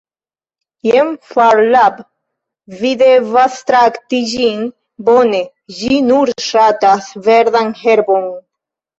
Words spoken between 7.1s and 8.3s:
verdan herbon.